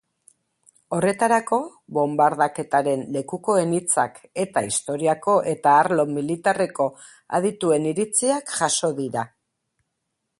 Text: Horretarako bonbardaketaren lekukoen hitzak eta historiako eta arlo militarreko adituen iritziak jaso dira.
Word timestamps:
Horretarako 0.99 1.57
bonbardaketaren 1.97 3.03
lekukoen 3.17 3.75
hitzak 3.79 4.17
eta 4.45 4.63
historiako 4.69 5.35
eta 5.53 5.75
arlo 5.83 6.07
militarreko 6.15 6.89
adituen 7.41 7.87
iritziak 7.91 8.53
jaso 8.63 8.91
dira. 9.03 9.27